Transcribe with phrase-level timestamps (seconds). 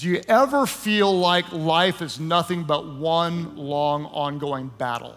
[0.00, 5.14] Do you ever feel like life is nothing but one long, ongoing battle?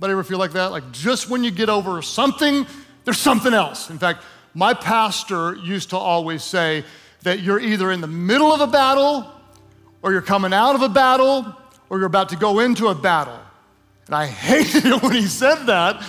[0.00, 0.72] But ever feel like that?
[0.72, 2.66] Like just when you get over something,
[3.04, 3.88] there's something else.
[3.88, 6.82] In fact, my pastor used to always say
[7.22, 9.32] that you're either in the middle of a battle,
[10.02, 11.46] or you're coming out of a battle,
[11.88, 13.38] or you're about to go into a battle.
[14.06, 16.04] And I hated it when he said that,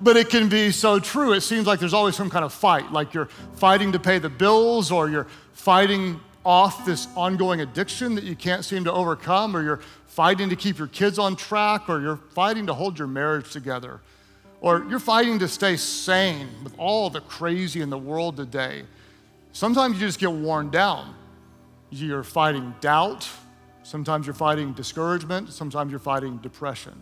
[0.00, 1.34] but it can be so true.
[1.34, 4.28] It seems like there's always some kind of fight, like you're fighting to pay the
[4.28, 9.62] bills, or you're fighting off this ongoing addiction that you can't seem to overcome, or
[9.62, 13.50] you're fighting to keep your kids on track, or you're fighting to hold your marriage
[13.50, 14.00] together,
[14.60, 18.84] or you're fighting to stay sane with all the crazy in the world today.
[19.52, 21.14] Sometimes you just get worn down.
[21.90, 23.28] You're fighting doubt,
[23.82, 27.00] sometimes you're fighting discouragement, sometimes you're fighting depression.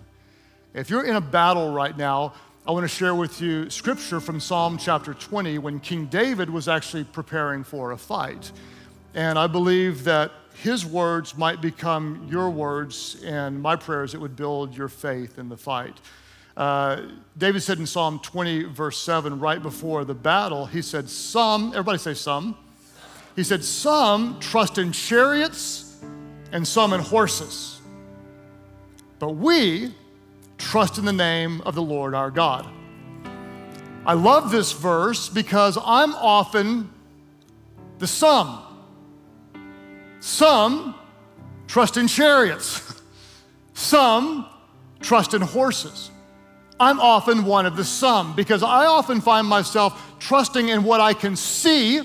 [0.74, 2.34] If you're in a battle right now,
[2.66, 6.68] I want to share with you scripture from Psalm chapter 20 when King David was
[6.68, 8.52] actually preparing for a fight.
[9.14, 10.32] And I believe that
[10.62, 15.48] his words might become your words, and my prayers, it would build your faith in
[15.48, 16.00] the fight.
[16.56, 17.02] Uh,
[17.38, 21.98] David said in Psalm 20, verse 7, right before the battle, he said, Some, everybody
[21.98, 22.56] say some.
[23.36, 25.98] He said, Some trust in chariots
[26.52, 27.80] and some in horses.
[29.18, 29.94] But we
[30.58, 32.66] trust in the name of the Lord our God.
[34.04, 36.90] I love this verse because I'm often
[37.98, 38.62] the some.
[40.20, 40.94] Some
[41.66, 43.02] trust in chariots,
[43.74, 44.46] some
[45.00, 46.10] trust in horses.
[46.78, 51.12] I'm often one of the some because I often find myself trusting in what I
[51.12, 52.02] can see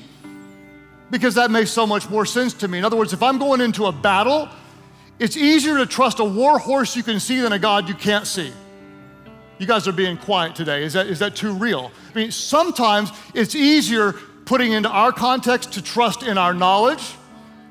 [1.11, 2.79] because that makes so much more sense to me.
[2.79, 4.49] In other words, if I'm going into a battle,
[5.19, 8.27] it's easier to trust a war horse you can see than a God you can't
[8.27, 8.51] see.
[9.59, 10.83] You guys are being quiet today.
[10.83, 11.91] Is that, is that too real?
[12.13, 17.15] I mean, sometimes it's easier putting into our context to trust in our knowledge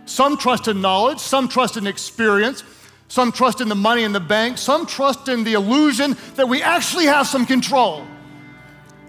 [0.06, 2.62] some trust in knowledge, some trust in experience,
[3.08, 6.62] some trust in the money in the bank, some trust in the illusion that we
[6.62, 8.06] actually have some control.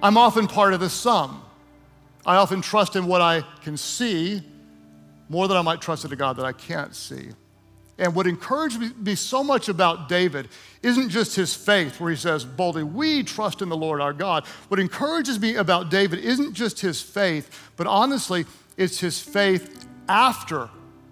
[0.01, 1.41] I'm often part of the some.
[2.25, 4.43] I often trust in what I can see
[5.29, 7.29] more than I might trust in a God that I can't see.
[7.97, 10.49] And what encouraged me so much about David
[10.83, 14.45] isn't just his faith, where he says boldly, We trust in the Lord our God.
[14.67, 20.69] What encourages me about David isn't just his faith, but honestly, it's his faith after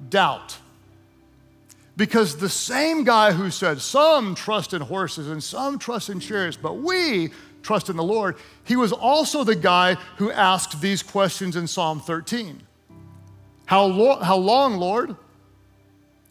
[0.09, 0.57] doubt.
[1.95, 6.57] Because the same guy who said, Some trust in horses and some trust in chariots,
[6.57, 7.29] but we
[7.61, 11.99] trust in the Lord, he was also the guy who asked these questions in Psalm
[11.99, 12.61] 13
[13.65, 15.15] How, lo- how long, Lord?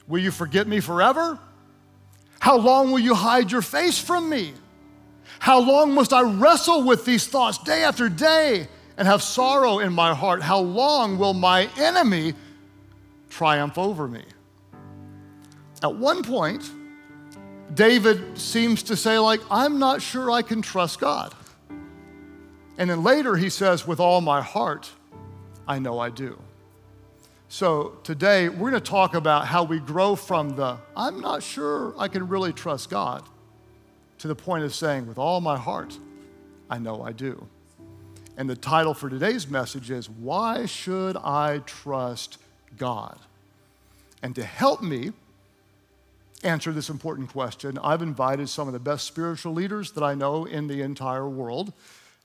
[0.08, 1.38] Will you forget me forever?
[2.40, 4.52] How long will you hide your face from me?
[5.38, 9.92] How long must I wrestle with these thoughts day after day and have sorrow in
[9.92, 10.42] my heart?
[10.42, 12.34] How long will my enemy
[13.32, 14.22] triumph over me.
[15.82, 16.70] At one point,
[17.74, 21.34] David seems to say, like, I'm not sure I can trust God.
[22.76, 24.90] And then later he says, with all my heart,
[25.66, 26.38] I know I do.
[27.48, 31.94] So today we're going to talk about how we grow from the, I'm not sure
[31.98, 33.22] I can really trust God,
[34.18, 35.98] to the point of saying, with all my heart,
[36.68, 37.46] I know I do.
[38.36, 42.38] And the title for today's message is, Why Should I Trust
[42.78, 43.18] God.
[44.22, 45.12] And to help me
[46.44, 50.44] answer this important question, I've invited some of the best spiritual leaders that I know
[50.44, 51.72] in the entire world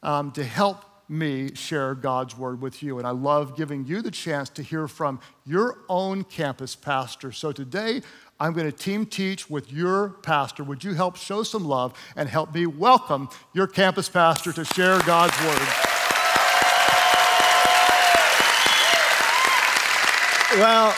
[0.03, 2.97] um, to help me share God's word with you.
[2.97, 7.31] And I love giving you the chance to hear from your own campus pastor.
[7.31, 8.01] So today,
[8.39, 10.63] I'm going to team teach with your pastor.
[10.63, 14.99] Would you help show some love and help me welcome your campus pastor to share
[15.01, 15.96] God's word?
[20.55, 20.95] Well,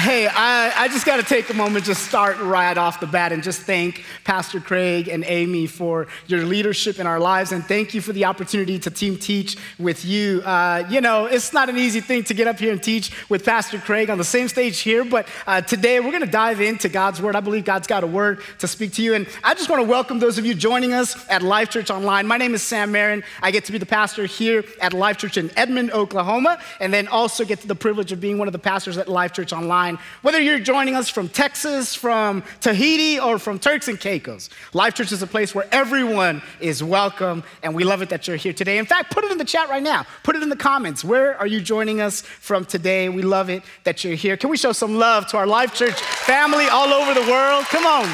[0.00, 3.32] Hey, I, I just got to take a moment to start right off the bat
[3.32, 7.52] and just thank Pastor Craig and Amy for your leadership in our lives.
[7.52, 10.40] And thank you for the opportunity to team teach with you.
[10.40, 13.44] Uh, you know, it's not an easy thing to get up here and teach with
[13.44, 16.88] Pastor Craig on the same stage here, but uh, today we're going to dive into
[16.88, 17.36] God's Word.
[17.36, 19.12] I believe God's got a word to speak to you.
[19.12, 22.26] And I just want to welcome those of you joining us at Life Church Online.
[22.26, 23.22] My name is Sam Marin.
[23.42, 27.06] I get to be the pastor here at Life Church in Edmond, Oklahoma, and then
[27.06, 30.04] also get the privilege of being one of the pastors at Life Church Online online,
[30.22, 34.50] whether you're joining us from Texas, from Tahiti, or from Turks and Caicos.
[34.72, 38.36] Life Church is a place where everyone is welcome, and we love it that you're
[38.36, 38.78] here today.
[38.78, 40.06] In fact, put it in the chat right now.
[40.22, 41.04] Put it in the comments.
[41.04, 43.08] Where are you joining us from today?
[43.08, 44.36] We love it that you're here.
[44.36, 47.64] Can we show some love to our Life Church family all over the world?
[47.66, 48.08] Come on.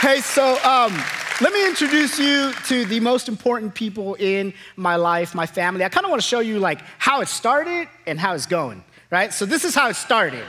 [0.00, 0.98] Hey, so um,
[1.40, 5.84] let me introduce you to the most important people in my life, my family.
[5.84, 8.82] I kind of want to show you like how it started and how it's going,
[9.10, 9.32] right?
[9.32, 10.44] So this is how it started.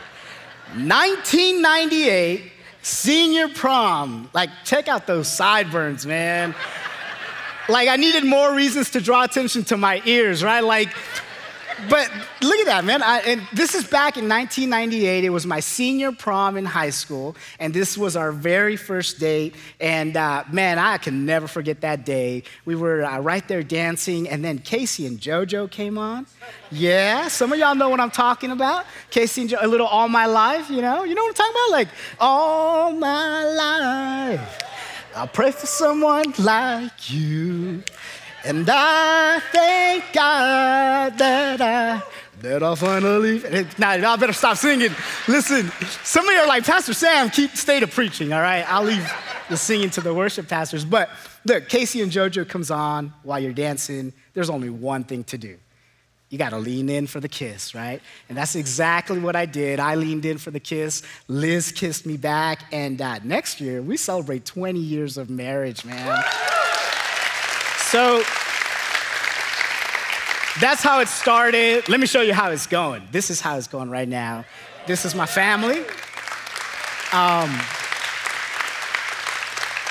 [0.75, 4.29] 1998, senior prom.
[4.33, 6.55] Like, check out those sideburns, man.
[7.67, 10.63] like, I needed more reasons to draw attention to my ears, right?
[10.63, 10.89] Like,
[11.89, 12.11] but
[12.41, 13.01] look at that, man.
[13.03, 15.23] I, and this is back in 1998.
[15.23, 19.55] It was my senior prom in high school, and this was our very first date.
[19.79, 22.43] And uh, man, I can never forget that day.
[22.65, 26.25] We were uh, right there dancing, and then K-Ci and JoJo came on.
[26.71, 28.85] Yeah, some of y'all know what I'm talking about.
[29.09, 31.03] K-Ci and JoJo, a little All My Life, you know?
[31.03, 31.71] You know what I'm talking about?
[31.71, 31.87] Like,
[32.19, 34.59] All My Life.
[35.15, 37.83] I'll pray for someone like you.
[38.43, 42.01] And I thank God that I
[42.41, 43.67] that I finally.
[43.77, 44.89] Now, y'all better stop singing.
[45.27, 45.71] Listen,
[46.03, 48.65] some of you are like, Pastor Sam, keep stay to preaching, all right?
[48.67, 49.07] I'll leave
[49.49, 50.83] the singing to the worship pastors.
[50.83, 51.09] But
[51.45, 54.11] look, K-Ci and JoJo comes on while you're dancing.
[54.33, 55.57] There's only one thing to do.
[56.29, 58.01] You got to lean in for the kiss, right?
[58.29, 59.79] And that's exactly what I did.
[59.79, 61.03] I leaned in for the kiss.
[61.27, 62.63] Liz kissed me back.
[62.71, 66.23] And uh, next year, we celebrate 20 years of marriage, man.
[67.91, 68.23] So
[70.61, 71.89] that's how it started.
[71.89, 73.05] Let me show you how it's going.
[73.11, 74.45] This is how it's going right now.
[74.87, 75.79] This is my family.
[77.11, 77.59] Um,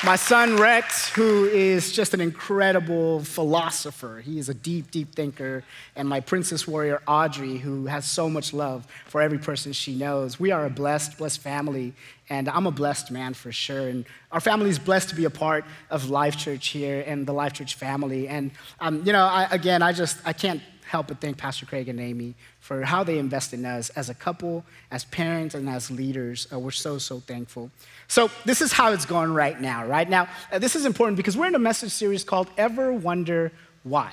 [0.03, 5.63] my son Rex, who is just an incredible philosopher, he is a deep, deep thinker,
[5.95, 10.41] and my princess warrior Audrey, who has so much love for every person she knows.
[10.41, 11.93] We are a blessed, blessed family,
[12.31, 13.89] and I'm a blessed man for sure.
[13.89, 17.35] And our family is blessed to be a part of Life Church here and the
[17.35, 18.27] Life Church family.
[18.27, 21.89] And um, you know, I, again, I just I can't help but thank Pastor Craig
[21.89, 25.89] and Amy for how they invest in us as a couple, as parents, and as
[25.89, 26.49] leaders.
[26.53, 27.71] Uh, we're so, so thankful.
[28.09, 29.87] So, this is how it's going right now.
[29.87, 33.53] Right now, uh, this is important because we're in a message series called Ever Wonder
[33.85, 34.13] Why?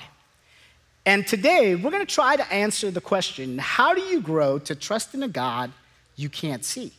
[1.04, 4.74] And today, we're going to try to answer the question how do you grow to
[4.76, 5.72] trust in a God
[6.14, 6.92] you can't see?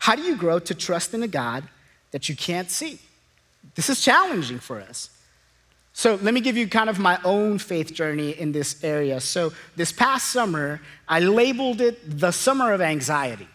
[0.00, 1.64] How do you grow to trust in a God
[2.10, 2.98] that you can't see?
[3.74, 5.08] This is challenging for us.
[6.00, 9.20] So, let me give you kind of my own faith journey in this area.
[9.20, 13.46] So, this past summer, I labeled it the summer of anxiety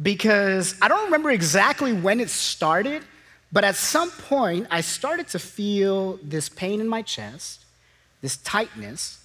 [0.00, 3.02] because I don't remember exactly when it started,
[3.50, 7.64] but at some point I started to feel this pain in my chest,
[8.20, 9.18] this tightness.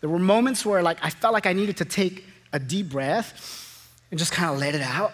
[0.00, 3.90] There were moments where like I felt like I needed to take a deep breath
[4.12, 5.10] and just kind of let it out.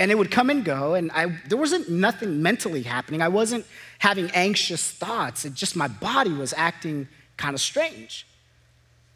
[0.00, 3.20] And it would come and go, and I, there wasn't nothing mentally happening.
[3.20, 3.66] I wasn't
[3.98, 5.44] having anxious thoughts.
[5.44, 7.06] It just my body was acting
[7.36, 8.26] kind of strange.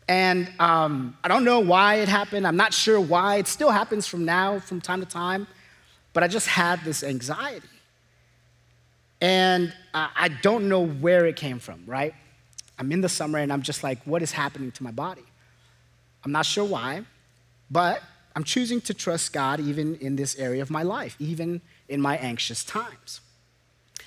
[0.09, 2.47] And um, I don't know why it happened.
[2.47, 3.37] I'm not sure why.
[3.37, 5.47] It still happens from now, from time to time.
[6.13, 7.67] But I just had this anxiety.
[9.23, 12.13] And uh, I don't know where it came from, right?
[12.79, 15.25] I'm in the summer and I'm just like, what is happening to my body?
[16.27, 17.07] I'm not sure why,
[17.71, 18.03] but
[18.37, 22.17] I'm choosing to trust God even in this area of my life, even in my
[22.17, 23.21] anxious times.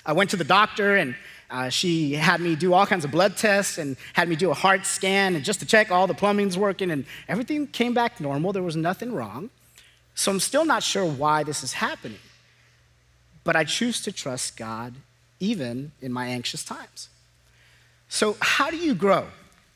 [0.04, 1.14] I went to the doctor and
[1.50, 4.54] uh, she had me do all kinds of blood tests and had me do a
[4.54, 8.52] heart scan and just to check all the plumbing's working and everything came back normal.
[8.52, 9.50] There was nothing wrong.
[10.14, 12.18] So I'm still not sure why this is happening.
[13.44, 14.94] But I choose to trust God
[15.40, 17.08] even in my anxious times.
[18.08, 19.26] So, how do you grow?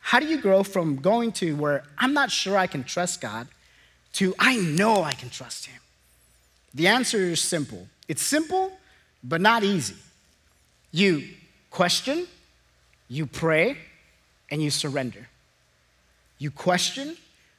[0.01, 3.47] How do you grow from going to where I'm not sure I can trust God
[4.15, 5.81] to I know I can trust Him?
[6.75, 7.87] The answer is simple.
[8.09, 8.73] It's simple,
[9.23, 9.97] but not easy.
[10.91, 11.25] You
[11.71, 12.27] question,
[13.09, 13.77] you pray,
[14.51, 15.29] and you surrender.
[16.39, 17.17] You question,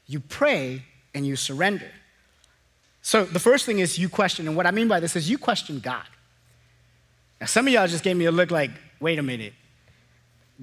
[0.07, 0.83] you pray,
[1.13, 1.89] and you surrender.
[3.01, 5.37] So the first thing is you question, and what I mean by this is you
[5.37, 6.05] question God.
[7.41, 9.53] Now, some of y'all just gave me a look like, wait a minute.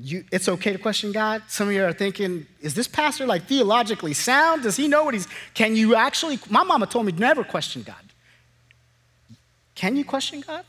[0.03, 1.43] You, it's okay to question God.
[1.49, 4.63] Some of you are thinking, is this pastor like theologically sound?
[4.63, 5.29] Does he know what he's?
[5.55, 6.39] Can you actually?
[6.49, 7.97] My mama told me never question God.
[9.75, 10.65] Can you question God?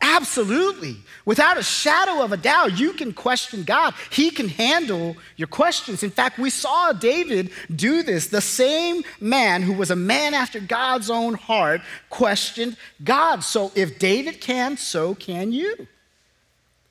[0.00, 0.96] Absolutely.
[1.24, 3.94] Without a shadow of a doubt, you can question God.
[4.10, 6.02] He can handle your questions.
[6.02, 8.26] In fact, we saw David do this.
[8.26, 13.42] The same man who was a man after God's own heart questioned God.
[13.42, 15.86] So if David can, so can you.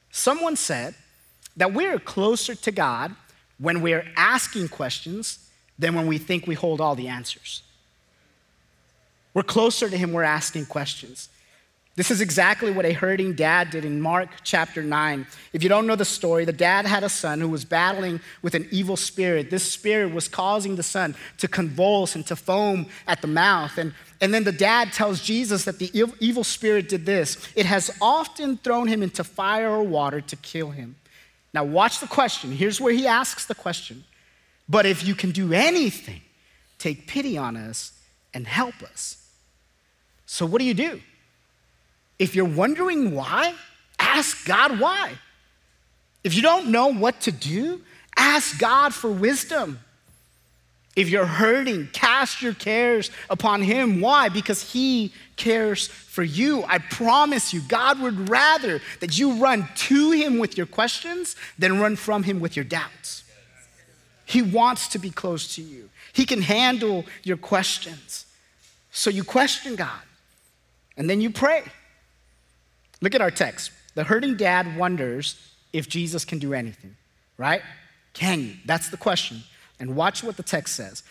[0.10, 0.96] Someone said
[1.58, 3.16] that we're closer to God
[3.58, 5.40] when we're asking questions
[5.78, 7.64] than when we think we hold all the answers.
[9.34, 11.30] We're closer to Him, we're asking questions.
[11.96, 15.28] This is exactly what a hurting dad did in Mark chapter 9.
[15.54, 18.56] If you don't know the story, the dad had a son who was battling with
[18.56, 19.52] an evil spirit.
[19.52, 23.78] This spirit was causing the son to convulse and to foam at the mouth.
[23.78, 27.92] And, and then the dad tells Jesus that the evil spirit did this it has
[28.02, 30.96] often thrown him into fire or water to kill him.
[31.54, 32.52] Now, watch the question.
[32.52, 34.04] Here's where he asks the question
[34.68, 36.22] But if you can do anything,
[36.80, 37.94] take pity on us
[38.34, 39.18] and help us.
[40.26, 41.02] So, what do you do?
[42.18, 43.54] If you're wondering why,
[44.00, 45.14] ask God why.
[46.24, 47.82] If you don't know what to do,
[48.16, 49.80] ask God for wisdom.
[50.96, 54.00] If you're hurting, cast your cares upon Him.
[54.00, 54.30] Why?
[54.30, 56.64] Because He cares for you.
[56.68, 61.80] I promise you, God would rather that you run to Him with your questions than
[61.80, 63.24] run from Him with your doubts.
[64.26, 68.26] He wants to be close to you, He can handle your questions.
[68.92, 70.02] So you question God,
[70.96, 71.64] and then you pray.
[73.02, 73.72] Look at our text.
[73.96, 75.36] The hurting dad wonders
[75.74, 76.96] if Jesus can do anything,
[77.38, 77.64] right?
[78.14, 78.54] Can you?
[78.66, 79.44] That's the question.
[79.80, 81.04] And watch what the text says.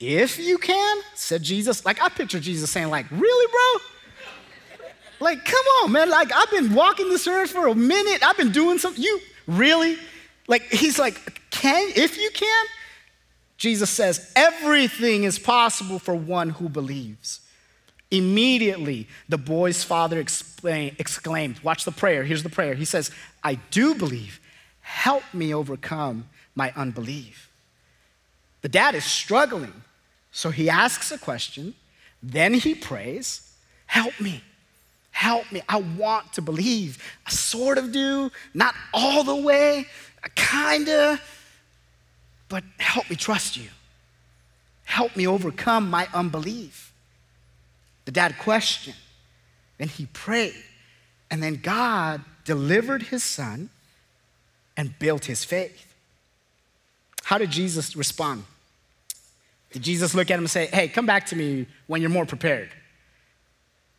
[0.00, 1.84] If you can, said Jesus.
[1.84, 4.86] Like, I picture Jesus saying, like, really, bro?
[5.20, 6.08] Like, come on, man.
[6.08, 8.22] Like, I've been walking this earth for a minute.
[8.22, 9.02] I've been doing something.
[9.02, 9.96] You really?
[10.46, 12.66] Like, he's like, can, if you can?
[13.56, 17.40] Jesus says, everything is possible for one who believes.
[18.10, 22.24] Immediately, the boy's father exclaimed, Watch the prayer.
[22.24, 22.74] Here's the prayer.
[22.74, 23.10] He says,
[23.42, 24.40] I do believe.
[24.80, 27.47] Help me overcome my unbelief.
[28.62, 29.72] The dad is struggling.
[30.32, 31.74] So he asks a question,
[32.22, 33.52] then he prays,
[33.86, 34.42] Help me.
[35.10, 35.62] Help me.
[35.68, 37.02] I want to believe.
[37.26, 39.86] I sort of do, not all the way,
[40.22, 41.20] I kind of,
[42.48, 43.68] but help me trust you.
[44.84, 46.92] Help me overcome my unbelief.
[48.04, 48.96] The dad questioned,
[49.78, 50.54] then he prayed,
[51.30, 53.70] and then God delivered his son
[54.76, 55.94] and built his faith.
[57.28, 58.42] How did Jesus respond?
[59.72, 62.24] Did Jesus look at him and say, Hey, come back to me when you're more
[62.24, 62.70] prepared?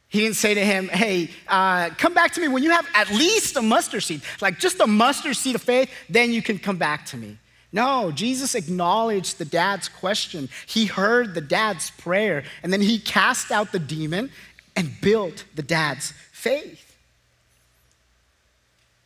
[0.08, 3.12] He didn't say to him, Hey, uh, come back to me when you have at
[3.12, 6.78] least a mustard seed, like just a mustard seed of faith, then you can come
[6.78, 7.38] back to me.
[7.72, 10.50] No, Jesus acknowledged the dad's question.
[10.66, 14.32] He heard the dad's prayer, and then he cast out the demon
[14.76, 16.98] and built the dad's faith.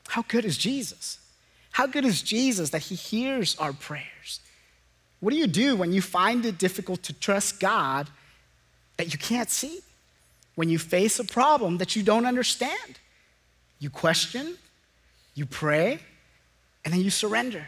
[0.08, 1.18] How good is Jesus?
[1.74, 4.39] How good is Jesus that he hears our prayers?
[5.20, 8.10] What do you do when you find it difficult to trust God
[8.98, 9.82] that you can't see?
[10.56, 13.00] When you face a problem that you don't understand?
[13.80, 14.56] You question,
[15.34, 16.00] you pray,
[16.86, 17.65] and then you surrender.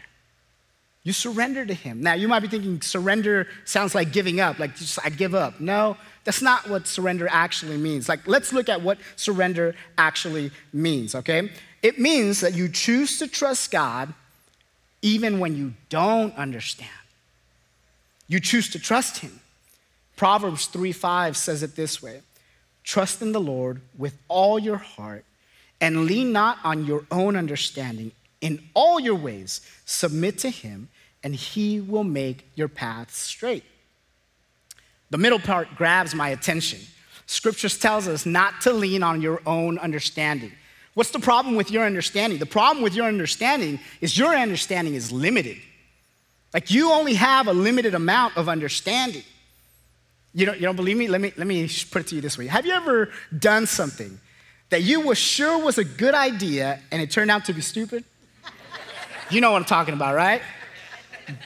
[1.02, 2.00] You surrender to Him.
[2.00, 5.60] Now, you might be thinking surrender sounds like giving up, like just I give up.
[5.60, 8.08] No, that's not what surrender actually means.
[8.08, 11.50] Like, let's look at what surrender actually means, okay?
[11.86, 14.12] It means that you choose to trust God
[15.02, 16.90] even when you don't understand.
[18.26, 19.38] You choose to trust Him.
[20.16, 22.22] Proverbs 3 5 says it this way
[22.82, 25.24] Trust in the Lord with all your heart
[25.80, 28.10] and lean not on your own understanding.
[28.40, 30.88] In all your ways, submit to Him
[31.22, 33.62] and he will make your path straight.
[35.10, 36.80] The middle part grabs my attention.
[37.26, 40.50] Scriptures tells us not to lean on your own understanding.
[40.96, 42.38] What's the problem with your understanding?
[42.38, 45.58] The problem with your understanding is your understanding is limited.
[46.54, 49.22] Like you only have a limited amount of understanding.
[50.32, 51.06] You don't, you don't believe me?
[51.06, 52.46] Let me, let me put it to you this way.
[52.46, 54.18] Have you ever done something
[54.70, 58.02] that you were sure was a good idea and it turned out to be stupid?
[59.28, 60.40] You know what I'm talking about, right?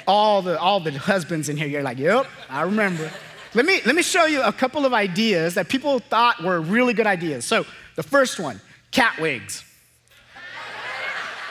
[0.06, 3.10] all the, all the husbands in here, you're like, yep, I remember.
[3.54, 6.94] Let me, let me show you a couple of ideas that people thought were really
[6.94, 7.44] good ideas.
[7.44, 7.66] So,
[7.96, 9.64] the first one cat wigs.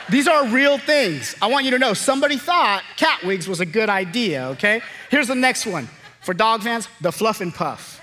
[0.09, 1.35] These are real things.
[1.41, 4.81] I want you to know somebody thought cat wigs was a good idea, okay?
[5.09, 5.87] Here's the next one.
[6.21, 8.01] For dog fans, the fluff and puff.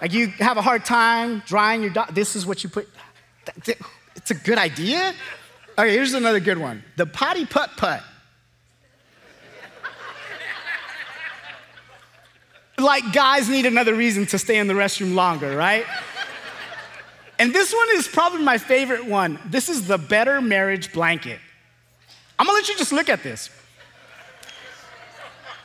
[0.00, 2.88] Like you have a hard time drying your dog, this is what you put.
[4.16, 5.14] It's a good idea.
[5.78, 6.82] Okay, here's another good one.
[6.96, 8.02] The potty putt putt.
[12.78, 15.84] like guys need another reason to stay in the restroom longer, right?
[17.38, 19.38] And this one is probably my favorite one.
[19.46, 21.40] This is the better marriage blanket.
[22.38, 23.50] I'm gonna let you just look at this.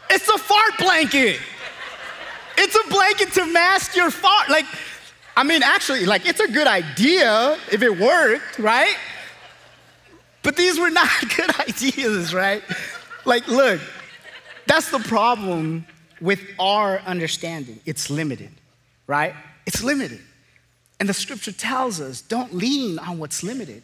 [0.10, 1.40] It's a fart blanket.
[2.58, 4.50] It's a blanket to mask your fart.
[4.50, 4.66] Like,
[5.38, 8.96] I mean, actually, like, it's a good idea if it worked, right?
[10.42, 12.64] But these were not good ideas, right?
[13.26, 13.80] Like, look,
[14.66, 15.86] that's the problem
[16.20, 17.80] with our understanding.
[17.86, 18.52] It's limited,
[19.08, 19.34] right?
[19.66, 20.22] It's limited.
[21.00, 23.84] And the scripture tells us don't lean on what's limited.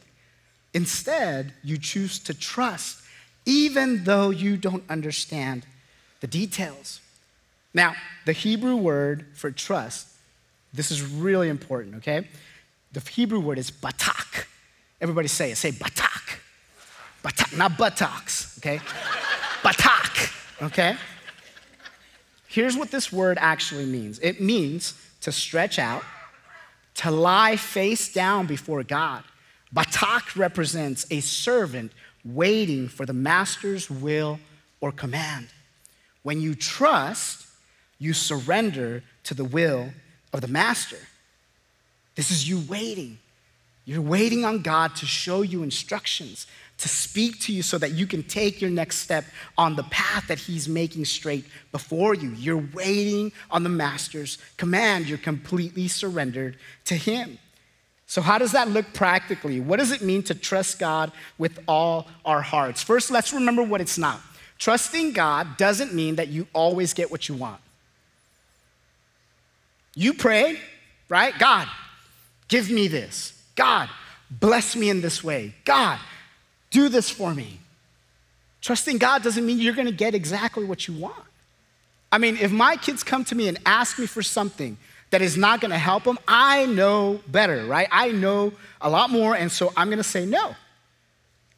[0.73, 3.01] Instead, you choose to trust,
[3.45, 5.65] even though you don't understand
[6.19, 6.99] the details.
[7.73, 7.95] Now,
[8.25, 10.07] the Hebrew word for trust,
[10.73, 12.27] this is really important, okay?
[12.91, 14.45] The Hebrew word is batak.
[14.99, 15.57] Everybody say it.
[15.57, 16.39] Say batak.
[17.23, 18.79] Batak, not buttocks, okay?
[19.61, 20.95] batak, okay?
[22.47, 26.03] Here's what this word actually means it means to stretch out,
[26.95, 29.23] to lie face down before God.
[29.73, 31.91] Batak represents a servant
[32.23, 34.39] waiting for the master's will
[34.81, 35.47] or command.
[36.23, 37.47] When you trust,
[37.99, 39.89] you surrender to the will
[40.33, 40.97] of the master.
[42.15, 43.19] This is you waiting.
[43.85, 48.05] You're waiting on God to show you instructions, to speak to you so that you
[48.05, 49.25] can take your next step
[49.57, 52.31] on the path that He's making straight before you.
[52.31, 55.07] You're waiting on the Master's command.
[55.07, 57.39] You're completely surrendered to Him.
[58.07, 59.59] So, how does that look practically?
[59.59, 62.83] What does it mean to trust God with all our hearts?
[62.83, 64.21] First, let's remember what it's not.
[64.57, 67.59] Trusting God doesn't mean that you always get what you want.
[69.95, 70.59] You pray,
[71.09, 71.37] right?
[71.39, 71.67] God,
[72.47, 73.41] give me this.
[73.55, 73.89] God,
[74.29, 75.55] bless me in this way.
[75.63, 75.99] God,
[76.75, 77.59] do this for me.
[78.61, 81.23] Trusting God doesn't mean you're going to get exactly what you want.
[82.11, 84.77] I mean, if my kids come to me and ask me for something
[85.11, 87.87] that is not going to help them, I know better, right?
[87.91, 88.51] I know
[88.81, 90.55] a lot more, and so I'm going to say no.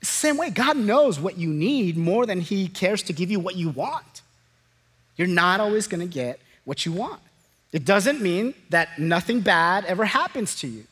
[0.03, 3.55] Same way, God knows what you need more than He cares to give you what
[3.55, 4.21] you want.
[5.15, 7.21] You're not always going to get what you want.
[7.71, 10.83] It doesn't mean that nothing bad ever happens to you.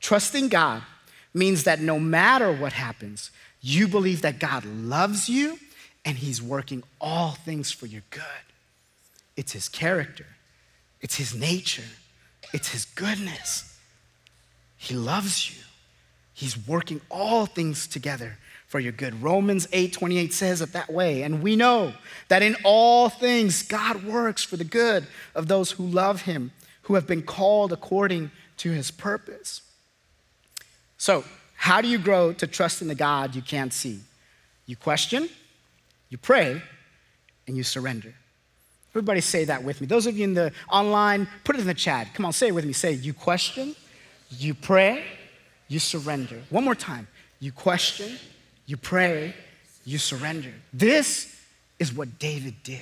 [0.00, 0.82] Trusting God
[1.34, 5.58] means that no matter what happens, you believe that God loves you
[6.04, 8.22] and He's working all things for your good.
[9.36, 10.26] It's His character,
[11.00, 11.82] it's His nature,
[12.52, 13.70] it's His goodness.
[14.76, 15.62] He loves you.
[16.34, 18.36] He's working all things together
[18.66, 19.22] for your good.
[19.22, 21.22] Romans 8 28 says it that way.
[21.22, 21.94] And we know
[22.28, 26.50] that in all things, God works for the good of those who love Him,
[26.82, 29.62] who have been called according to His purpose.
[31.04, 31.22] So,
[31.54, 34.00] how do you grow to trust in the God you can't see?
[34.64, 35.28] You question,
[36.08, 36.62] you pray,
[37.46, 38.14] and you surrender.
[38.92, 39.86] Everybody say that with me.
[39.86, 42.14] Those of you in the online, put it in the chat.
[42.14, 42.72] Come on, say it with me.
[42.72, 43.76] Say, you question,
[44.30, 45.04] you pray,
[45.68, 46.40] you surrender.
[46.48, 47.06] One more time.
[47.38, 48.16] You question,
[48.64, 49.34] you pray,
[49.84, 50.54] you surrender.
[50.72, 51.38] This
[51.78, 52.80] is what David did.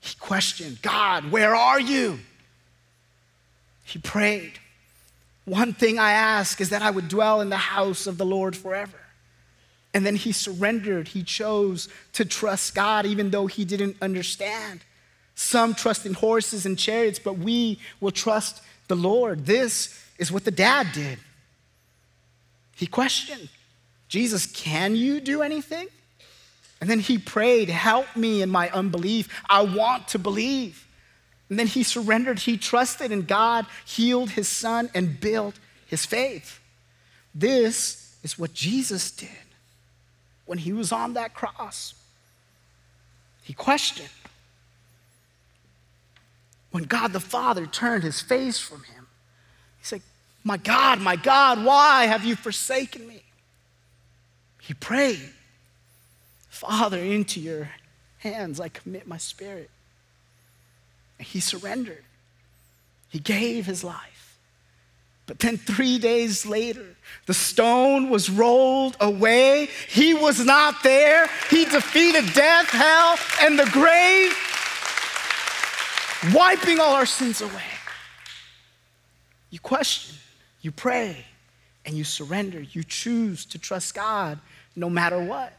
[0.00, 2.18] He questioned, God, where are you?
[3.84, 4.58] He prayed.
[5.44, 8.56] One thing I ask is that I would dwell in the house of the Lord
[8.56, 8.98] forever.
[9.94, 11.08] And then he surrendered.
[11.08, 14.84] He chose to trust God even though he didn't understand.
[15.34, 19.46] Some trust in horses and chariots, but we will trust the Lord.
[19.46, 21.18] This is what the dad did.
[22.76, 23.48] He questioned
[24.08, 25.88] Jesus, can you do anything?
[26.82, 29.28] And then he prayed, Help me in my unbelief.
[29.48, 30.86] I want to believe.
[31.48, 36.60] And then he surrendered, he trusted, and God healed his son and built his faith.
[37.34, 39.28] This is what Jesus did
[40.46, 41.94] when he was on that cross.
[43.42, 44.08] He questioned.
[46.70, 49.06] When God the Father turned his face from him,
[49.78, 50.02] he said,
[50.42, 53.22] My God, my God, why have you forsaken me?
[54.62, 55.30] He prayed,
[56.48, 57.68] Father, into your
[58.18, 59.70] hands I commit my spirit.
[61.22, 62.04] He surrendered.
[63.08, 64.38] He gave his life.
[65.26, 69.68] But then three days later, the stone was rolled away.
[69.88, 71.28] He was not there.
[71.48, 74.36] He defeated death, hell, and the grave,
[76.34, 77.62] wiping all our sins away.
[79.50, 80.16] You question,
[80.60, 81.24] you pray,
[81.86, 82.60] and you surrender.
[82.60, 84.38] You choose to trust God
[84.74, 85.52] no matter what.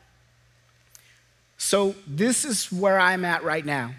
[1.58, 3.93] So, this is where I'm at right now.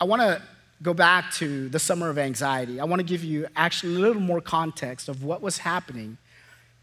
[0.00, 0.42] I want to
[0.82, 2.80] go back to the summer of anxiety.
[2.80, 6.18] I want to give you actually a little more context of what was happening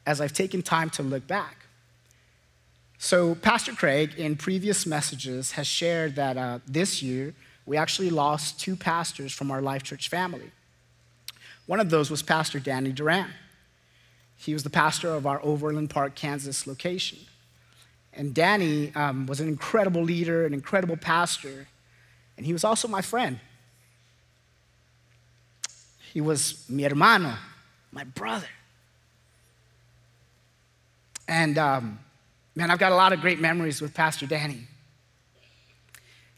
[0.06, 1.58] as I've taken time to look back.
[2.98, 7.34] So, Pastor Craig, in previous messages, has shared that uh, this year
[7.66, 10.52] we actually lost two pastors from our Life Church family.
[11.66, 13.30] One of those was Pastor Danny Duran.
[14.38, 17.20] He was the pastor of our Overland Park, Kansas location.
[18.14, 21.68] And Danny um, was an incredible leader, an incredible pastor.
[22.42, 23.40] And he was also my friend.
[26.12, 27.36] He was mi hermano,
[27.92, 28.48] my brother.
[31.28, 32.00] And um,
[32.56, 34.66] man, I've got a lot of great memories with Pastor Danny.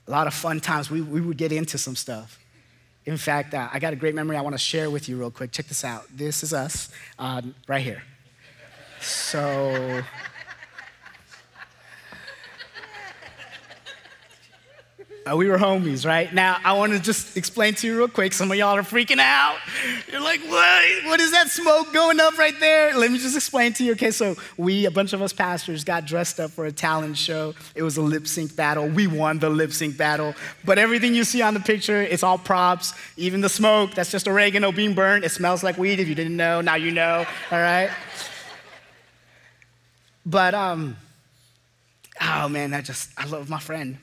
[0.06, 0.92] A lot of fun times.
[0.92, 2.38] We, we would get into some stuff.
[3.06, 5.32] In fact, uh, I got a great memory I want to share with you real
[5.32, 5.54] quick.
[5.54, 6.04] Check this out.
[6.14, 8.04] This is us uh, right here.
[9.00, 10.02] So,
[15.26, 16.34] Uh, we were homies, right?
[16.34, 18.34] Now, I want to just explain to you real quick.
[18.34, 19.58] Some of y'all are freaking out.
[20.12, 21.06] You're like, what?
[21.06, 22.94] What is that smoke going up right there?
[22.98, 23.94] Let me just explain to you.
[23.94, 27.54] Okay, so we, a bunch of us pastors, got dressed up for a talent show.
[27.74, 28.90] It was a lip sync battle.
[28.90, 30.36] We won the lip sync battle.
[30.66, 32.94] But everything you see on the picture, it's all props.
[33.16, 35.24] Even the smoke, that's just oregano being burned.
[35.24, 36.02] It smells like weed.
[36.02, 37.92] If you didn't know, now you know, all right?
[40.26, 40.98] But, um,
[42.22, 44.00] oh man, I just, I love my friend.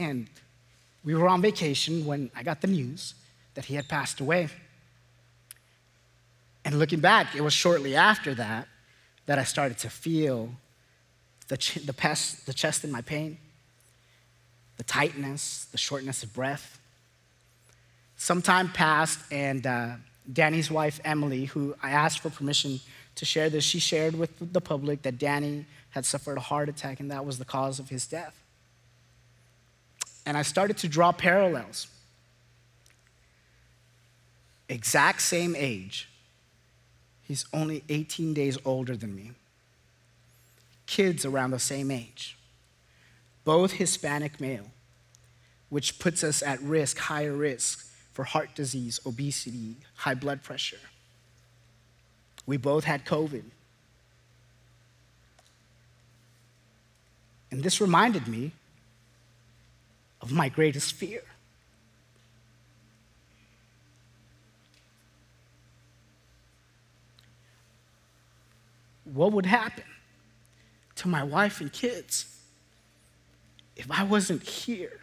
[0.00, 0.28] And
[1.04, 3.14] we were on vacation when I got the news
[3.54, 4.48] that he had passed away.
[6.64, 8.66] And looking back, it was shortly after that
[9.26, 10.50] that I started to feel
[11.48, 11.92] the, ch- the,
[12.46, 13.36] the chest in my pain,
[14.78, 16.80] the tightness, the shortness of breath.
[18.16, 19.90] Some time passed, and uh,
[20.32, 22.80] Danny's wife, Emily, who I asked for permission
[23.16, 27.00] to share this, she shared with the public that Danny had suffered a heart attack,
[27.00, 28.39] and that was the cause of his death
[30.30, 31.88] and I started to draw parallels.
[34.68, 36.08] Exact same age.
[37.26, 39.32] He's only 18 days older than me.
[40.86, 42.38] Kids around the same age.
[43.42, 44.70] Both Hispanic male,
[45.68, 50.78] which puts us at risk, higher risk for heart disease, obesity, high blood pressure.
[52.46, 53.42] We both had COVID.
[57.50, 58.52] And this reminded me
[60.20, 61.22] of my greatest fear.
[69.04, 69.84] What would happen
[70.96, 72.36] to my wife and kids
[73.76, 75.00] if I wasn't here?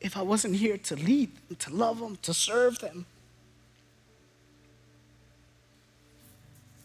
[0.00, 3.04] If I wasn't here to lead them, to love them, to serve them?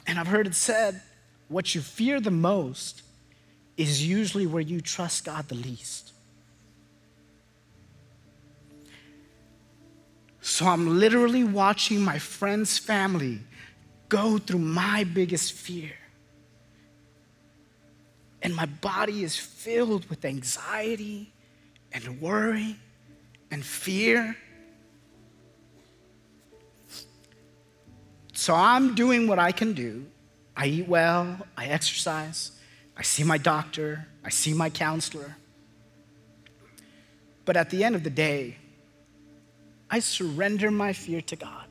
[0.05, 1.01] And I've heard it said
[1.47, 3.03] what you fear the most
[3.77, 6.13] is usually where you trust God the least.
[10.41, 13.39] So I'm literally watching my friend's family
[14.09, 15.93] go through my biggest fear.
[18.41, 21.31] And my body is filled with anxiety
[21.93, 22.75] and worry
[23.49, 24.35] and fear.
[28.33, 30.05] So I'm doing what I can do.
[30.55, 32.51] I eat well, I exercise,
[32.95, 35.35] I see my doctor, I see my counselor.
[37.45, 38.57] But at the end of the day,
[39.89, 41.67] I surrender my fear to God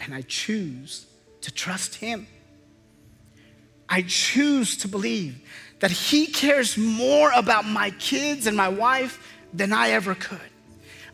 [0.00, 1.06] and I choose
[1.42, 2.26] to trust Him.
[3.88, 5.40] I choose to believe
[5.80, 10.51] that He cares more about my kids and my wife than I ever could.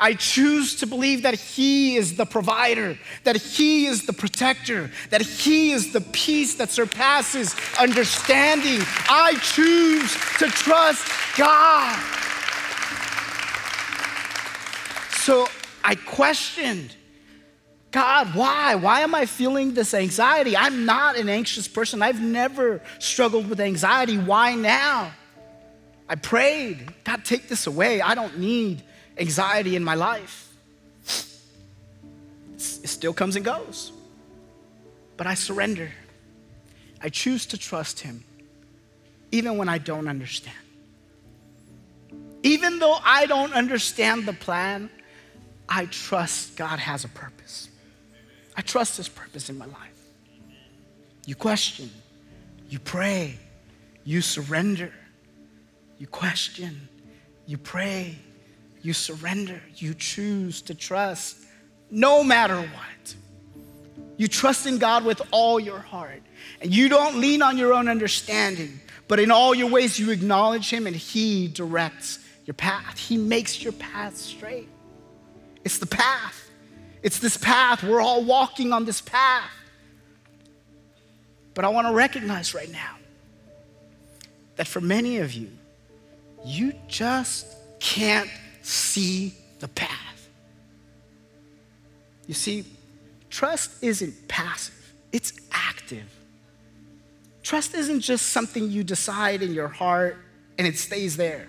[0.00, 5.22] I choose to believe that He is the provider, that He is the protector, that
[5.22, 8.80] He is the peace that surpasses understanding.
[9.08, 11.06] I choose to trust
[11.36, 11.98] God.
[15.20, 15.48] So
[15.84, 16.94] I questioned
[17.90, 18.74] God, why?
[18.74, 20.56] Why am I feeling this anxiety?
[20.56, 22.02] I'm not an anxious person.
[22.02, 24.18] I've never struggled with anxiety.
[24.18, 25.12] Why now?
[26.08, 28.00] I prayed, God, take this away.
[28.00, 28.82] I don't need
[29.18, 30.52] anxiety in my life.
[32.54, 33.92] It still comes and goes.
[35.16, 35.90] But I surrender.
[37.00, 38.24] I choose to trust Him,
[39.30, 40.56] even when I don't understand.
[42.42, 44.90] Even though I don't understand the plan,
[45.68, 47.68] I trust God has a purpose.
[48.56, 49.98] I trust His purpose in my life.
[51.26, 51.90] You question,
[52.70, 53.38] you pray,
[54.04, 54.92] you surrender,
[55.98, 56.88] you question,
[57.46, 58.16] you pray,
[58.88, 61.36] you surrender, you choose to trust
[61.90, 63.14] no matter what.
[64.16, 66.22] You trust in God with all your heart.
[66.62, 70.70] And you don't lean on your own understanding, but in all your ways you acknowledge
[70.70, 72.98] Him and He directs your path.
[72.98, 74.70] He makes your path straight.
[75.64, 76.48] It's the path.
[77.02, 77.84] It's this path.
[77.84, 79.50] We're all walking on this path.
[81.52, 82.96] But I want to recognize right now
[84.56, 85.50] that for many of you,
[86.42, 87.46] you just
[87.80, 88.30] can't
[88.68, 90.28] see the path.
[92.26, 92.64] You see,
[93.30, 96.14] trust isn't passive, it's active.
[97.42, 100.18] Trust isn't just something you decide in your heart
[100.58, 101.48] and it stays there.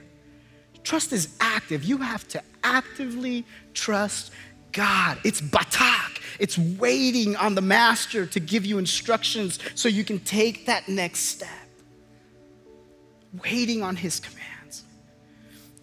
[0.84, 1.84] Trust is active.
[1.84, 4.32] You have to actively trust
[4.72, 5.18] God.
[5.26, 6.22] It's batak.
[6.40, 11.20] It's waiting on the master to give you instructions so you can take that next
[11.20, 11.50] step.
[13.44, 14.59] Waiting on his command.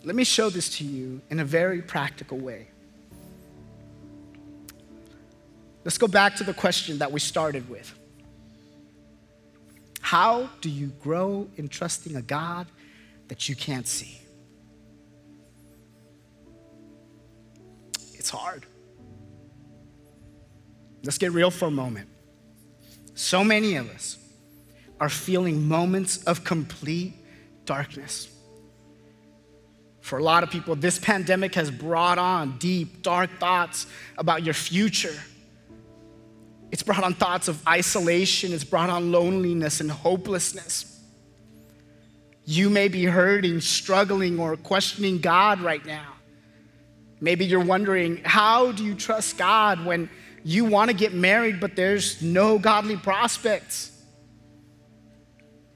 [0.06, 2.68] Let me show this to you in a very practical way.
[5.84, 7.92] Let's go back to the question that we started with.
[10.00, 12.68] How do you grow in trusting a God
[13.26, 14.20] that you can't see?
[18.14, 18.64] It's hard.
[21.02, 22.08] Let's get real for a moment.
[23.16, 24.18] So many of us
[25.00, 27.14] are feeling moments of complete
[27.64, 28.28] darkness.
[30.06, 34.54] For a lot of people, this pandemic has brought on deep, dark thoughts about your
[34.54, 35.16] future.
[36.70, 41.02] It's brought on thoughts of isolation, it's brought on loneliness and hopelessness.
[42.44, 46.12] You may be hurting, struggling, or questioning God right now.
[47.20, 50.08] Maybe you're wondering, how do you trust God when
[50.44, 53.90] you want to get married, but there's no godly prospects?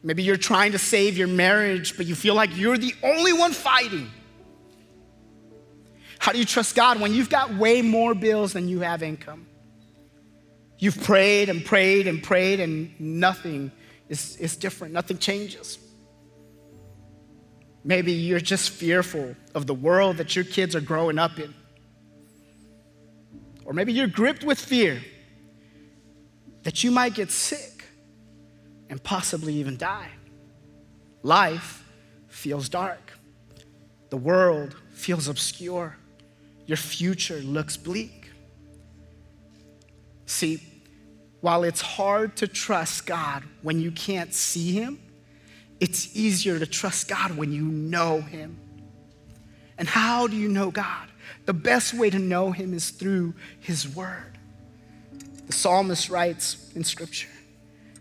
[0.04, 3.50] Maybe you're trying to save your marriage, but you feel like you're the only one
[3.50, 4.08] fighting.
[6.20, 9.46] How do you trust God when you've got way more bills than you have income?
[10.78, 13.72] You've prayed and prayed and prayed, and nothing
[14.10, 15.78] is, is different, nothing changes.
[17.82, 21.54] Maybe you're just fearful of the world that your kids are growing up in.
[23.64, 25.00] Or maybe you're gripped with fear
[26.64, 27.86] that you might get sick
[28.90, 30.10] and possibly even die.
[31.22, 31.82] Life
[32.28, 33.12] feels dark,
[34.10, 35.96] the world feels obscure
[36.70, 38.30] your future looks bleak.
[40.26, 40.62] See,
[41.40, 45.00] while it's hard to trust God when you can't see Him,
[45.80, 48.56] it's easier to trust God when you know Him.
[49.78, 51.08] And how do you know God?
[51.44, 54.38] The best way to know Him is through His Word.
[55.48, 57.30] The psalmist writes in Scripture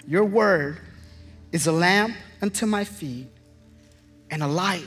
[0.08, 0.78] Your Word
[1.52, 3.30] is a lamp unto my feet
[4.30, 4.86] and a light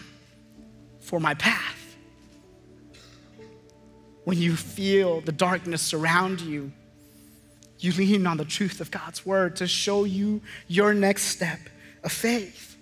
[1.01, 1.82] for my path
[4.25, 6.73] when you feel the darkness surround you,
[7.79, 11.59] you lean on the truth of God's word to show you your next step
[12.05, 12.77] of faith.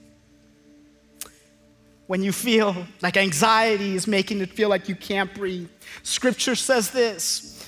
[2.07, 5.71] When you feel like anxiety is making it feel like you can't breathe,
[6.03, 7.65] scripture says this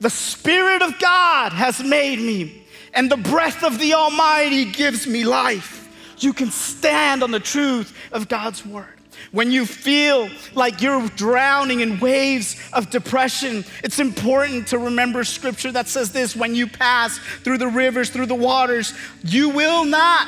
[0.00, 5.24] The Spirit of God has made me, and the breath of the Almighty gives me
[5.24, 5.86] life.
[6.18, 8.97] You can stand on the truth of God's word.
[9.30, 15.70] When you feel like you're drowning in waves of depression, it's important to remember scripture
[15.72, 20.26] that says this when you pass through the rivers, through the waters, you will not,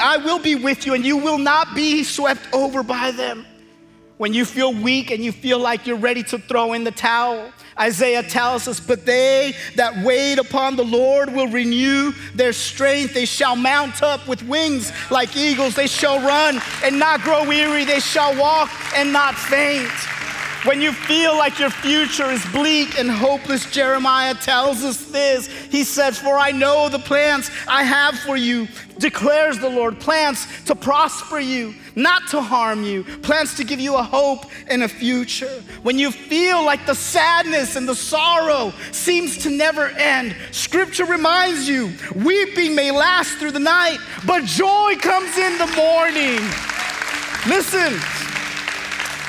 [0.00, 3.46] I will be with you, and you will not be swept over by them.
[4.22, 7.50] When you feel weak and you feel like you're ready to throw in the towel,
[7.76, 13.14] Isaiah tells us, But they that wait upon the Lord will renew their strength.
[13.14, 15.74] They shall mount up with wings like eagles.
[15.74, 17.84] They shall run and not grow weary.
[17.84, 19.90] They shall walk and not faint.
[20.64, 25.48] When you feel like your future is bleak and hopeless, Jeremiah tells us this.
[25.48, 28.68] He said, For I know the plans I have for you,
[29.02, 33.96] declares the Lord, plans to prosper you, not to harm you, plans to give you
[33.96, 35.62] a hope and a future.
[35.82, 41.68] When you feel like the sadness and the sorrow seems to never end, scripture reminds
[41.68, 46.38] you weeping may last through the night, but joy comes in the morning.
[47.46, 47.92] Listen,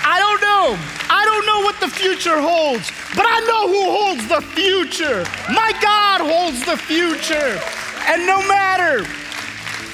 [0.05, 0.77] I don't know.
[1.09, 5.25] I don't know what the future holds, but I know who holds the future.
[5.51, 7.59] My God holds the future.
[8.05, 9.05] And no matter,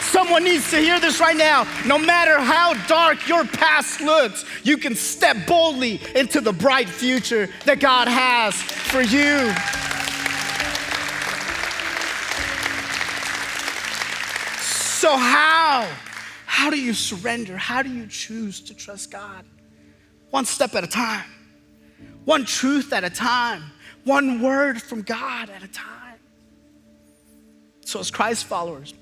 [0.10, 4.78] someone needs to hear this right now, no matter how dark your past looks, you
[4.78, 9.54] can step boldly into the bright future that God has for you.
[14.62, 15.89] So, how?
[16.45, 17.56] How do you surrender?
[17.56, 19.45] How do you choose to trust God?
[20.30, 21.26] one step at a time,
[22.26, 23.63] one truth at a time,
[24.04, 26.19] one word from God at a time.
[27.86, 28.93] So, as Christ followers,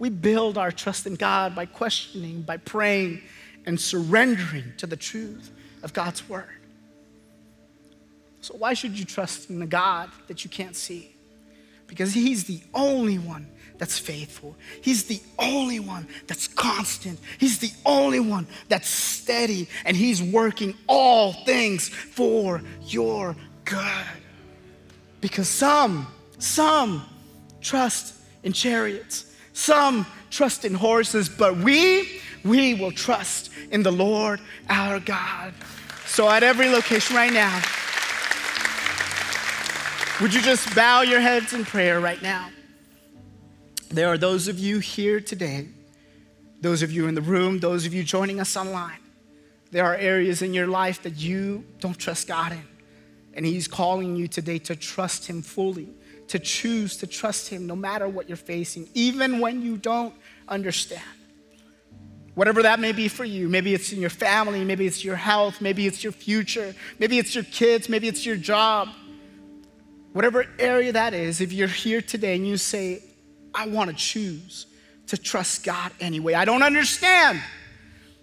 [0.00, 3.20] we build our trust in God by questioning, by praying,
[3.66, 6.48] and surrendering to the truth of God's word.
[8.40, 11.14] So, why should you trust in the God that you can't see?
[11.86, 14.56] Because He's the only one that's faithful.
[14.80, 17.20] He's the only one that's constant.
[17.38, 23.36] He's the only one that's steady, and He's working all things for your
[23.66, 24.06] good.
[25.20, 26.06] Because some,
[26.38, 27.04] some
[27.60, 29.29] trust in chariots,
[29.60, 35.52] some trust in horses, but we, we will trust in the Lord our God.
[36.06, 37.60] So at every location right now,
[40.20, 42.50] would you just bow your heads in prayer right now?
[43.90, 45.68] There are those of you here today,
[46.60, 48.98] those of you in the room, those of you joining us online,
[49.72, 52.64] There are areas in your life that you don't trust God in.
[53.34, 55.88] And He's calling you today to trust Him fully,
[56.30, 60.14] to choose to trust Him no matter what you're facing, even when you don't
[60.48, 61.02] understand.
[62.34, 65.60] Whatever that may be for you, maybe it's in your family, maybe it's your health,
[65.60, 68.88] maybe it's your future, maybe it's your kids, maybe it's your job.
[70.12, 73.02] Whatever area that is, if you're here today and you say,
[73.52, 74.66] I want to choose
[75.08, 77.42] to trust God anyway, I don't understand,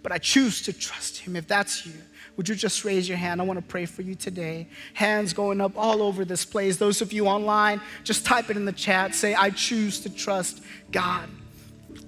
[0.01, 1.35] but I choose to trust Him.
[1.35, 1.93] If that's you,
[2.37, 3.41] would you just raise your hand?
[3.41, 4.67] I want to pray for you today.
[4.93, 6.77] Hands going up all over this place.
[6.77, 9.15] Those of you online, just type it in the chat.
[9.15, 11.27] Say, I choose to trust God.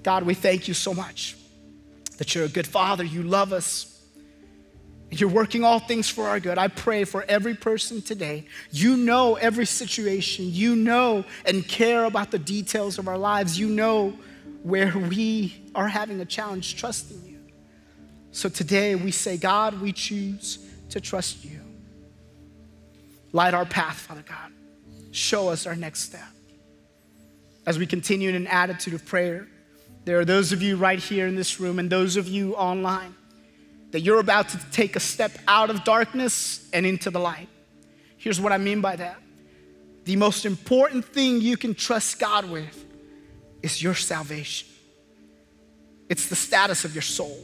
[0.04, 1.36] God, we thank you so much
[2.18, 3.02] that you're a good father.
[3.02, 3.86] You love us.
[5.10, 6.56] You're working all things for our good.
[6.56, 8.46] I pray for every person today.
[8.70, 10.44] You know every situation.
[10.48, 13.58] You know and care about the details of our lives.
[13.58, 14.16] You know
[14.62, 17.29] where we are having a challenge trusting you.
[18.32, 20.58] So today we say, God, we choose
[20.90, 21.60] to trust you.
[23.32, 24.52] Light our path, Father God.
[25.12, 26.22] Show us our next step.
[27.66, 29.46] As we continue in an attitude of prayer,
[30.04, 33.14] there are those of you right here in this room and those of you online
[33.90, 37.48] that you're about to take a step out of darkness and into the light.
[38.16, 39.18] Here's what I mean by that
[40.04, 42.84] the most important thing you can trust God with
[43.62, 44.68] is your salvation,
[46.08, 47.38] it's the status of your soul.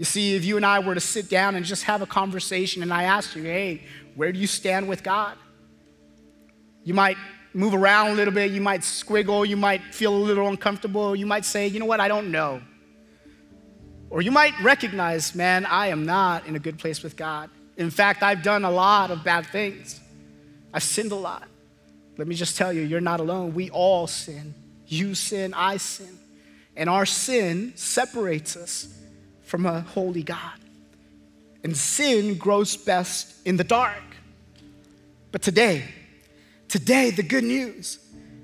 [0.00, 2.82] You see, if you and I were to sit down and just have a conversation
[2.82, 3.82] and I asked you, hey,
[4.14, 5.36] where do you stand with God?
[6.84, 7.18] You might
[7.52, 11.26] move around a little bit, you might squiggle, you might feel a little uncomfortable, you
[11.26, 12.62] might say, you know what, I don't know.
[14.08, 17.50] Or you might recognize, man, I am not in a good place with God.
[17.76, 20.00] In fact, I've done a lot of bad things.
[20.72, 21.46] I've sinned a lot.
[22.16, 23.52] Let me just tell you, you're not alone.
[23.52, 24.54] We all sin.
[24.86, 26.18] You sin, I sin.
[26.74, 28.96] And our sin separates us
[29.50, 30.58] from a holy God.
[31.64, 34.00] And sin grows best in the dark.
[35.32, 35.84] But today,
[36.68, 37.98] today, the good news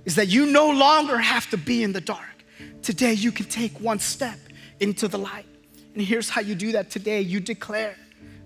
[0.04, 2.44] is that you no longer have to be in the dark.
[2.82, 4.38] Today, you can take one step
[4.80, 5.46] into the light.
[5.94, 7.96] And here's how you do that today you declare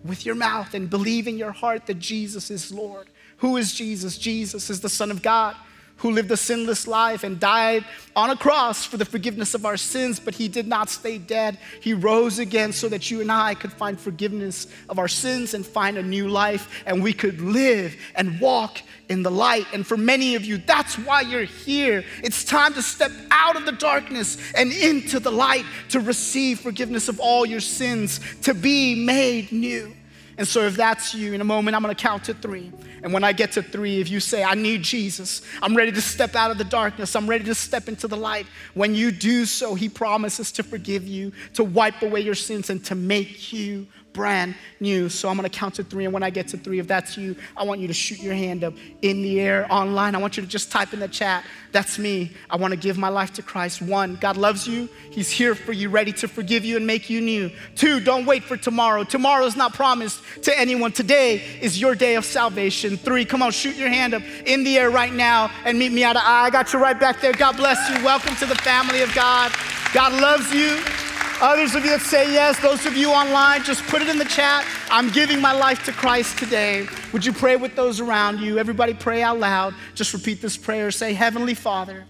[0.05, 3.09] with your mouth and believe in your heart that Jesus is Lord.
[3.39, 4.19] Who is Jesus?
[4.19, 5.57] Jesus is the Son of God
[6.01, 7.85] who lived a sinless life and died
[8.17, 11.59] on a cross for the forgiveness of our sins, but he did not stay dead.
[11.81, 15.65] He rose again so that you and I could find forgiveness of our sins and
[15.65, 19.67] find a new life, and we could live and walk in the light.
[19.75, 22.03] And for many of you, that's why you're here.
[22.25, 27.09] It's time to step out of the darkness and into the light to receive forgiveness
[27.09, 29.95] of all your sins, to be made new.
[30.41, 32.73] And so, if that's you, in a moment, I'm gonna count to three.
[33.03, 36.01] And when I get to three, if you say, I need Jesus, I'm ready to
[36.01, 38.47] step out of the darkness, I'm ready to step into the light.
[38.73, 42.83] When you do so, He promises to forgive you, to wipe away your sins, and
[42.87, 45.09] to make you brand new.
[45.09, 47.37] So I'm gonna count to three, and when I get to three, if that's you,
[47.57, 50.15] I want you to shoot your hand up in the air online.
[50.15, 52.33] I want you to just type in the chat, that's me.
[52.49, 53.81] I wanna give my life to Christ.
[53.81, 57.21] One, God loves you, He's here for you, ready to forgive you and make you
[57.21, 57.51] new.
[57.77, 59.05] Two, don't wait for tomorrow.
[59.05, 60.93] Tomorrow is not promised to anyone.
[60.93, 62.97] Today is your day of salvation.
[62.97, 66.05] Three, come on, shoot your hand up in the air right now and meet me
[66.05, 66.47] out the eye.
[66.47, 67.33] I got you right back there.
[67.33, 68.05] God bless you.
[68.05, 69.53] Welcome to the family of God.
[69.93, 71.00] God loves you.
[71.43, 74.27] Others of you that say yes, those of you online, just put it in the
[74.27, 74.63] chat.
[74.91, 76.87] I'm giving my life to Christ today.
[77.15, 78.59] Would you pray with those around you?
[78.59, 79.75] Everybody pray out loud.
[79.95, 80.91] Just repeat this prayer.
[80.91, 82.05] Say, Heavenly Father,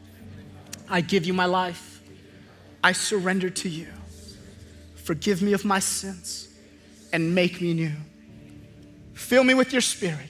[0.88, 2.02] I give you my life.
[2.82, 3.86] I surrender to you.
[4.96, 6.48] Forgive me of my sins
[7.12, 7.92] and make me new.
[9.14, 10.28] Fill me with your spirit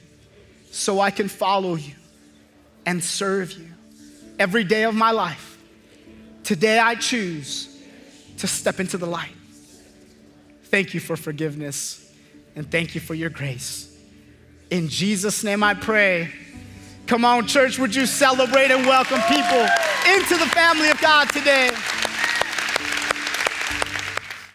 [0.72, 1.94] so I can follow you
[2.84, 3.68] and serve you
[4.38, 5.58] every day of my life.
[6.44, 7.69] Today I choose
[8.40, 9.34] to step into the light.
[10.64, 12.12] Thank you for forgiveness
[12.56, 13.86] and thank you for your grace.
[14.70, 16.30] In Jesus' name I pray.
[17.06, 19.66] Come on, church, would you celebrate and welcome people
[20.14, 21.70] into the family of God today?